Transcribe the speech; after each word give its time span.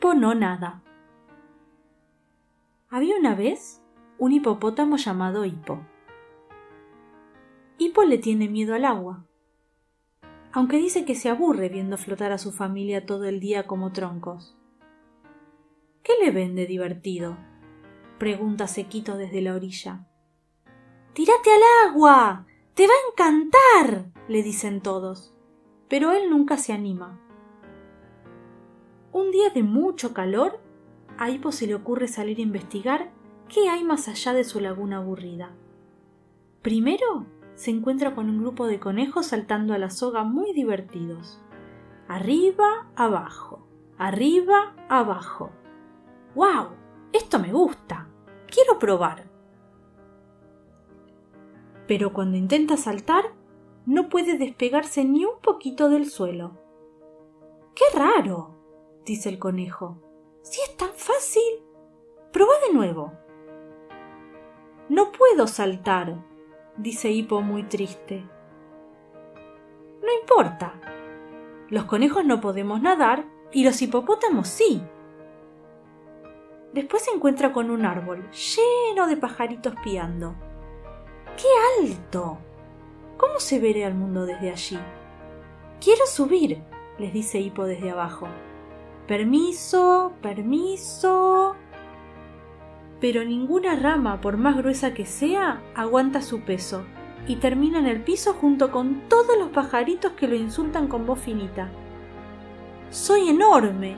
Hipo 0.00 0.14
no 0.14 0.34
nada. 0.34 0.82
Había 2.88 3.18
una 3.18 3.34
vez 3.34 3.82
un 4.16 4.32
hipopótamo 4.32 4.96
llamado 4.96 5.44
Hipo. 5.44 5.86
Hipo 7.76 8.04
le 8.04 8.16
tiene 8.16 8.48
miedo 8.48 8.74
al 8.74 8.86
agua, 8.86 9.26
aunque 10.52 10.78
dice 10.78 11.04
que 11.04 11.14
se 11.14 11.28
aburre 11.28 11.68
viendo 11.68 11.98
flotar 11.98 12.32
a 12.32 12.38
su 12.38 12.50
familia 12.50 13.04
todo 13.04 13.26
el 13.26 13.40
día 13.40 13.66
como 13.66 13.92
troncos. 13.92 14.56
¿Qué 16.02 16.14
le 16.24 16.30
ven 16.30 16.54
de 16.54 16.64
divertido? 16.64 17.36
pregunta 18.18 18.68
Sequito 18.68 19.18
desde 19.18 19.42
la 19.42 19.54
orilla. 19.54 20.06
Tírate 21.12 21.50
al 21.50 21.90
agua. 21.90 22.46
Te 22.72 22.86
va 22.86 22.94
a 22.94 23.10
encantar. 23.10 24.12
le 24.28 24.42
dicen 24.42 24.80
todos. 24.80 25.34
Pero 25.90 26.12
él 26.12 26.30
nunca 26.30 26.56
se 26.56 26.72
anima. 26.72 27.20
Un 29.12 29.32
día 29.32 29.50
de 29.50 29.64
mucho 29.64 30.14
calor, 30.14 30.60
a 31.18 31.30
Hipo 31.30 31.50
se 31.50 31.66
le 31.66 31.74
ocurre 31.74 32.06
salir 32.06 32.38
a 32.38 32.42
investigar 32.42 33.10
qué 33.48 33.68
hay 33.68 33.82
más 33.82 34.06
allá 34.06 34.32
de 34.32 34.44
su 34.44 34.60
laguna 34.60 34.98
aburrida. 34.98 35.50
Primero 36.62 37.26
se 37.54 37.72
encuentra 37.72 38.14
con 38.14 38.30
un 38.30 38.40
grupo 38.40 38.66
de 38.68 38.78
conejos 38.78 39.26
saltando 39.26 39.74
a 39.74 39.78
la 39.78 39.90
soga 39.90 40.22
muy 40.22 40.52
divertidos. 40.52 41.40
Arriba, 42.06 42.88
abajo, 42.94 43.66
arriba, 43.98 44.76
abajo. 44.88 45.50
¡Wow! 46.36 46.68
Esto 47.12 47.40
me 47.40 47.52
gusta. 47.52 48.08
Quiero 48.46 48.78
probar. 48.78 49.28
Pero 51.88 52.12
cuando 52.12 52.36
intenta 52.36 52.76
saltar, 52.76 53.24
no 53.86 54.08
puede 54.08 54.38
despegarse 54.38 55.04
ni 55.04 55.24
un 55.24 55.40
poquito 55.42 55.88
del 55.88 56.08
suelo. 56.08 56.52
¡Qué 57.74 57.84
raro! 57.98 58.59
Dice 59.04 59.28
el 59.28 59.38
conejo. 59.38 59.98
Si 60.42 60.60
es 60.60 60.76
tan 60.76 60.92
fácil. 60.94 61.64
Proba 62.32 62.52
de 62.66 62.72
nuevo. 62.72 63.12
No 64.88 65.12
puedo 65.12 65.46
saltar, 65.46 66.24
dice 66.76 67.10
Hipo 67.10 67.42
muy 67.42 67.64
triste. 67.64 68.24
No 70.02 70.08
importa. 70.20 70.80
Los 71.68 71.84
conejos 71.84 72.24
no 72.24 72.40
podemos 72.40 72.80
nadar 72.80 73.24
y 73.52 73.64
los 73.64 73.80
hipopótamos 73.82 74.48
sí. 74.48 74.82
Después 76.72 77.04
se 77.04 77.12
encuentra 77.12 77.52
con 77.52 77.70
un 77.70 77.84
árbol 77.84 78.28
lleno 78.30 79.06
de 79.06 79.16
pajaritos 79.16 79.74
piando. 79.82 80.34
¡Qué 81.36 81.48
alto! 81.80 82.38
¿Cómo 83.16 83.38
se 83.38 83.58
veré 83.58 83.84
al 83.84 83.94
mundo 83.94 84.24
desde 84.24 84.50
allí? 84.50 84.78
Quiero 85.80 86.06
subir, 86.06 86.62
les 86.98 87.12
dice 87.12 87.38
Hipo 87.38 87.64
desde 87.64 87.90
abajo. 87.90 88.28
Permiso, 89.10 90.12
permiso. 90.22 91.56
Pero 93.00 93.24
ninguna 93.24 93.74
rama, 93.74 94.20
por 94.20 94.36
más 94.36 94.56
gruesa 94.56 94.94
que 94.94 95.04
sea, 95.04 95.60
aguanta 95.74 96.22
su 96.22 96.42
peso 96.42 96.84
y 97.26 97.34
termina 97.34 97.80
en 97.80 97.88
el 97.88 98.02
piso 98.02 98.34
junto 98.34 98.70
con 98.70 99.08
todos 99.08 99.36
los 99.36 99.48
pajaritos 99.48 100.12
que 100.12 100.28
lo 100.28 100.36
insultan 100.36 100.86
con 100.86 101.06
voz 101.06 101.18
finita. 101.18 101.70
Soy 102.90 103.30
enorme. 103.30 103.96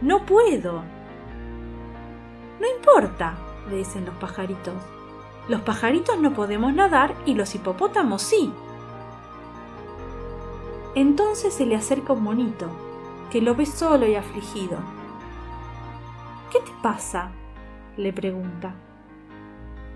No 0.00 0.24
puedo. 0.24 0.84
No 2.60 2.66
importa, 2.76 3.34
le 3.68 3.78
dicen 3.78 4.04
los 4.04 4.14
pajaritos. 4.18 4.74
Los 5.48 5.62
pajaritos 5.62 6.16
no 6.20 6.32
podemos 6.32 6.72
nadar 6.72 7.16
y 7.26 7.34
los 7.34 7.56
hipopótamos 7.56 8.22
sí. 8.22 8.52
Entonces 10.94 11.52
se 11.52 11.66
le 11.66 11.74
acerca 11.74 12.12
un 12.12 12.22
monito, 12.22 12.68
que 13.34 13.40
lo 13.40 13.56
ve 13.56 13.66
solo 13.66 14.06
y 14.06 14.14
afligido. 14.14 14.78
¿Qué 16.52 16.60
te 16.60 16.70
pasa? 16.84 17.32
le 17.96 18.12
pregunta. 18.12 18.76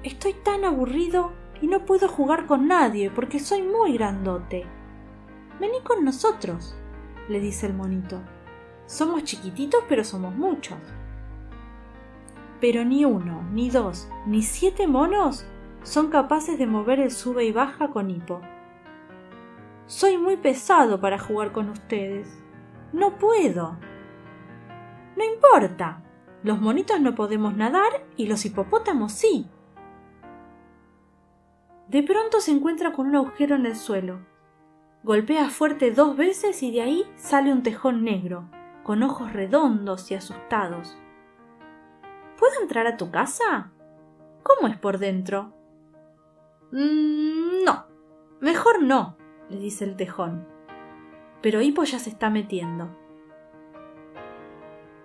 Estoy 0.02 0.32
tan 0.32 0.64
aburrido 0.64 1.30
y 1.62 1.68
no 1.68 1.84
puedo 1.84 2.08
jugar 2.08 2.46
con 2.46 2.66
nadie 2.66 3.10
porque 3.10 3.38
soy 3.38 3.62
muy 3.62 3.92
grandote. 3.92 4.66
Vení 5.60 5.80
con 5.84 6.04
nosotros, 6.04 6.76
le 7.28 7.38
dice 7.38 7.66
el 7.66 7.74
monito. 7.74 8.20
Somos 8.86 9.22
chiquititos 9.22 9.84
pero 9.88 10.02
somos 10.02 10.34
muchos 10.34 10.78
pero 12.60 12.84
ni 12.84 13.04
uno, 13.04 13.44
ni 13.52 13.70
dos, 13.70 14.08
ni 14.26 14.42
siete 14.42 14.88
monos 14.88 15.46
son 15.84 16.08
capaces 16.08 16.58
de 16.58 16.66
mover 16.66 16.98
el 16.98 17.12
sube 17.12 17.44
y 17.44 17.52
baja 17.52 17.90
con 17.90 18.10
hipo. 18.10 18.40
Soy 19.86 20.18
muy 20.18 20.36
pesado 20.38 21.00
para 21.00 21.20
jugar 21.20 21.52
con 21.52 21.68
ustedes. 21.68 22.47
No 22.92 23.18
puedo. 23.18 23.78
No 25.16 25.24
importa. 25.24 26.02
Los 26.42 26.60
monitos 26.60 27.00
no 27.00 27.14
podemos 27.14 27.56
nadar 27.56 28.06
y 28.16 28.26
los 28.26 28.44
hipopótamos 28.44 29.12
sí. 29.12 29.48
De 31.88 32.02
pronto 32.02 32.40
se 32.40 32.52
encuentra 32.52 32.92
con 32.92 33.08
un 33.08 33.16
agujero 33.16 33.56
en 33.56 33.66
el 33.66 33.74
suelo. 33.74 34.20
Golpea 35.02 35.48
fuerte 35.48 35.90
dos 35.90 36.16
veces 36.16 36.62
y 36.62 36.70
de 36.70 36.82
ahí 36.82 37.04
sale 37.16 37.52
un 37.52 37.62
tejón 37.62 38.04
negro, 38.04 38.48
con 38.82 39.02
ojos 39.02 39.32
redondos 39.32 40.10
y 40.10 40.14
asustados. 40.14 40.98
¿Puedo 42.38 42.60
entrar 42.60 42.86
a 42.86 42.96
tu 42.96 43.10
casa? 43.10 43.72
¿Cómo 44.42 44.68
es 44.68 44.76
por 44.76 44.98
dentro? 44.98 45.54
Mm, 46.72 47.64
no, 47.64 47.86
mejor 48.40 48.82
no, 48.82 49.16
le 49.48 49.58
dice 49.58 49.84
el 49.84 49.96
tejón. 49.96 50.57
Pero 51.40 51.60
Hipo 51.60 51.84
ya 51.84 51.98
se 51.98 52.10
está 52.10 52.30
metiendo. 52.30 52.88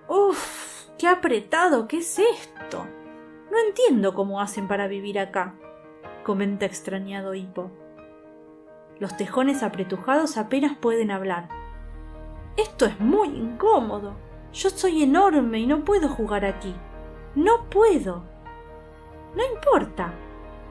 Uf, 0.07 0.87
qué 0.97 1.07
apretado, 1.07 1.87
¿qué 1.87 1.97
es 1.97 2.19
esto? 2.19 2.85
No 3.51 3.57
entiendo 3.67 4.13
cómo 4.13 4.41
hacen 4.41 4.67
para 4.67 4.87
vivir 4.87 5.19
acá, 5.19 5.55
comenta 6.23 6.65
extrañado 6.65 7.35
Hipo. 7.35 7.71
Los 8.99 9.15
tejones 9.17 9.63
apretujados 9.63 10.37
apenas 10.37 10.77
pueden 10.77 11.11
hablar. 11.11 11.49
Esto 12.57 12.85
es 12.85 12.99
muy 12.99 13.29
incómodo. 13.29 14.13
Yo 14.53 14.69
soy 14.69 15.03
enorme 15.03 15.59
y 15.59 15.67
no 15.67 15.83
puedo 15.83 16.07
jugar 16.07 16.45
aquí. 16.45 16.73
No 17.35 17.69
puedo. 17.69 18.23
No 19.35 19.43
importa. 19.55 20.13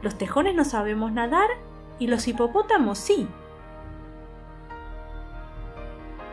Los 0.03 0.17
tejones 0.17 0.55
no 0.55 0.65
sabemos 0.65 1.13
nadar 1.13 1.49
y 1.99 2.07
los 2.07 2.27
hipopótamos 2.29 2.99
sí. 2.99 3.29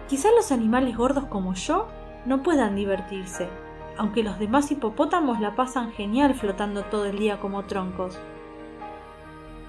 Quizás 0.09 0.31
los 0.36 0.52
animales 0.52 0.97
gordos 0.97 1.25
como 1.25 1.53
yo 1.53 1.88
no 2.25 2.42
puedan 2.42 2.75
divertirse, 2.75 3.47
aunque 3.96 4.24
los 4.24 4.40
demás 4.40 4.72
hipopótamos 4.72 5.40
la 5.40 5.56
pasan 5.56 5.92
genial 5.92 6.34
flotando 6.34 6.81
todo 6.84 7.06
el 7.06 7.20
día 7.20 7.40
como 7.40 7.66
troncos. 7.66 8.19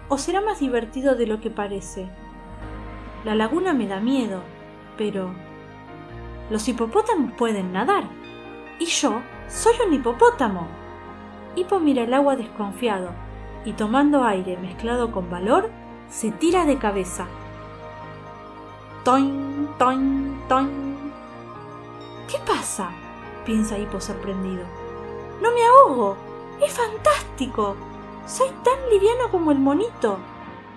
¿O 0.09 0.17
será 0.17 0.41
más 0.41 0.59
divertido 0.59 1.15
de 1.15 1.27
lo 1.27 1.43
que 1.43 1.51
parece? 1.51 2.09
La 3.23 3.35
laguna 3.35 3.75
me 3.75 3.87
da 3.87 4.01
miedo, 4.01 4.41
pero 4.97 5.31
los 6.49 6.67
hipopótamos 6.67 7.33
pueden 7.33 7.75
nadar. 7.75 8.05
Y 8.79 8.87
yo 8.87 9.21
soy 9.47 9.75
un 9.87 9.93
hipopótamo. 9.93 10.67
Hipo 11.55 11.81
mira 11.81 12.05
el 12.05 12.15
agua 12.15 12.37
desconfiado 12.37 13.11
y 13.67 13.73
tomando 13.73 14.25
aire 14.25 14.57
mezclado 14.57 15.13
con 15.13 15.29
valor, 15.29 15.69
se 16.09 16.33
tira 16.33 16.65
de 16.65 16.79
cabeza. 16.79 17.27
Toin, 19.05 19.69
toin, 19.79 20.39
toin. 20.47 20.69
¿Qué 22.29 22.39
pasa? 22.47 22.91
piensa 23.47 23.79
Hipo 23.79 24.01
sorprendido. 24.01 24.63
No 25.41 25.51
me 25.53 25.65
ahogo. 25.65 26.17
Es 26.61 26.75
fantástico. 26.75 27.77
Soy 28.27 28.51
tan 28.63 28.91
liviano 28.91 29.31
como 29.31 29.53
el 29.53 29.59
monito. 29.59 30.19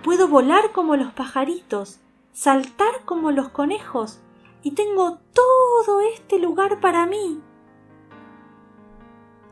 Puedo 0.04 0.28
volar 0.28 0.72
como 0.72 0.96
los 0.96 1.12
pajaritos, 1.12 2.00
saltar 2.32 3.04
como 3.06 3.32
los 3.32 3.50
conejos, 3.50 4.20
y 4.64 4.72
tengo 4.72 5.20
todo 5.34 6.02
este 6.02 6.40
lugar 6.40 6.80
para 6.80 7.06
mí. 7.06 7.42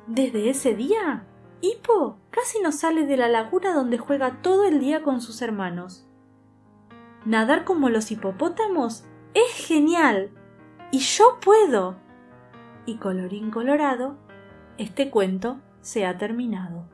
Desde 0.07 0.49
ese 0.49 0.73
día, 0.75 1.25
Hippo 1.61 2.17
casi 2.31 2.59
no 2.61 2.71
sale 2.71 3.05
de 3.05 3.17
la 3.17 3.27
laguna 3.27 3.73
donde 3.73 3.97
juega 3.97 4.41
todo 4.41 4.65
el 4.65 4.79
día 4.79 5.03
con 5.03 5.21
sus 5.21 5.41
hermanos. 5.41 6.05
Nadar 7.25 7.65
como 7.65 7.89
los 7.89 8.11
hipopótamos 8.11 9.03
es 9.33 9.67
genial. 9.67 10.31
Y 10.91 10.99
yo 10.99 11.39
puedo. 11.39 11.97
Y 12.85 12.97
colorín 12.97 13.51
colorado, 13.51 14.17
este 14.77 15.09
cuento 15.09 15.59
se 15.81 16.05
ha 16.05 16.17
terminado. 16.17 16.85